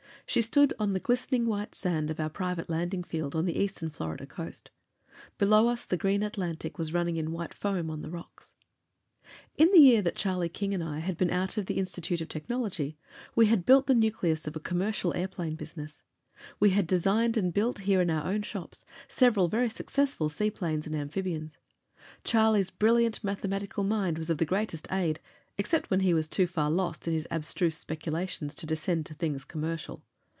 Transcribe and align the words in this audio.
She 0.27 0.41
stood 0.41 0.73
on 0.79 0.93
the 0.93 1.01
glistening 1.01 1.45
white 1.45 1.75
sand 1.75 2.09
of 2.09 2.17
our 2.17 2.29
private 2.29 2.69
landing 2.69 3.03
field 3.03 3.35
on 3.35 3.43
the 3.43 3.57
eastern 3.57 3.89
Florida 3.89 4.25
coast. 4.25 4.69
Below 5.37 5.67
us 5.67 5.83
the 5.83 5.97
green 5.97 6.23
Atlantic 6.23 6.77
was 6.77 6.93
running 6.93 7.17
in 7.17 7.33
white 7.33 7.53
foam 7.53 7.89
on 7.89 8.01
the 8.01 8.09
rocks. 8.09 8.55
In 9.57 9.69
the 9.73 9.79
year 9.79 10.01
that 10.03 10.15
Charlie 10.15 10.47
King 10.47 10.73
and 10.73 10.81
I 10.81 10.99
had 10.99 11.17
been 11.17 11.31
out 11.31 11.57
of 11.57 11.65
the 11.65 11.73
Institute 11.77 12.21
of 12.21 12.29
Technology, 12.29 12.95
we 13.35 13.47
had 13.47 13.65
built 13.65 13.87
the 13.87 13.93
nucleus 13.93 14.47
of 14.47 14.55
a 14.55 14.61
commercial 14.61 15.13
airplane 15.17 15.55
business. 15.57 16.01
We 16.61 16.69
had 16.69 16.87
designed 16.87 17.35
and 17.35 17.53
built 17.53 17.79
here 17.79 17.99
in 17.99 18.09
our 18.09 18.25
own 18.25 18.43
shops 18.43 18.85
several 19.09 19.49
very 19.49 19.69
successful 19.69 20.29
seaplanes 20.29 20.87
and 20.87 20.95
amphibians. 20.95 21.57
Charlie's 22.23 22.69
brilliant 22.69 23.21
mathematical 23.21 23.83
mind 23.83 24.17
was 24.17 24.29
of 24.29 24.37
the 24.37 24.45
greatest 24.45 24.87
aid, 24.93 25.19
except 25.57 25.91
when 25.91 25.99
he 25.99 26.13
was 26.13 26.29
too 26.29 26.47
far 26.47 26.71
lost 26.71 27.05
in 27.05 27.13
his 27.13 27.27
abstruse 27.29 27.75
speculations 27.75 28.55
to 28.55 28.65
descend 28.65 29.05
to 29.07 29.13
things 29.13 29.43
commercial. 29.43 30.01